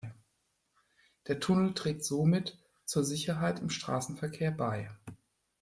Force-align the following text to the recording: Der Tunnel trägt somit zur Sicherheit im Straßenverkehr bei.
Der 1.27 1.39
Tunnel 1.39 1.75
trägt 1.75 2.03
somit 2.03 2.57
zur 2.85 3.03
Sicherheit 3.03 3.59
im 3.59 3.69
Straßenverkehr 3.69 4.49
bei. 4.49 4.89